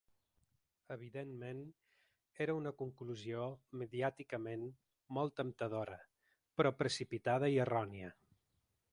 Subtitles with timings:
[0.93, 1.59] Evidentment,
[2.45, 3.43] era una conclusió
[3.81, 4.63] mediàticament
[5.17, 5.99] molt temptadora,
[6.61, 8.11] però precipitada i errònia.